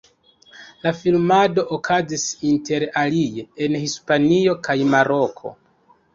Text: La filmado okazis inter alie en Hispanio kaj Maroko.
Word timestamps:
La 0.85 0.93
filmado 1.01 1.65
okazis 1.77 2.23
inter 2.53 2.87
alie 3.03 3.45
en 3.67 3.77
Hispanio 3.83 4.59
kaj 4.71 4.79
Maroko. 4.97 5.55